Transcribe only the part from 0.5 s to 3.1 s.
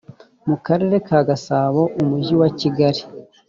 karere ka gasabo umujyi wa kigali